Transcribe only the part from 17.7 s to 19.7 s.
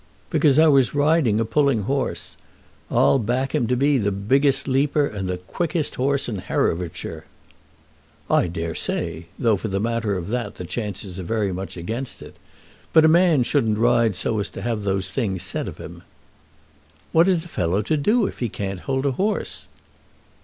to do if he can't hold a horse?"